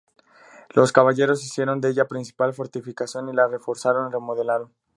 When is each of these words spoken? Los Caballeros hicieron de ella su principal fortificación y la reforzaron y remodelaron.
Los 0.73 0.91
Caballeros 0.93 1.43
hicieron 1.45 1.79
de 1.79 1.89
ella 1.89 2.05
su 2.05 2.07
principal 2.07 2.55
fortificación 2.55 3.29
y 3.29 3.33
la 3.33 3.47
reforzaron 3.47 4.09
y 4.09 4.11
remodelaron. 4.11 4.73